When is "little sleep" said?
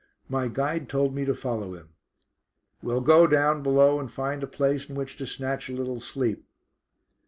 5.75-6.43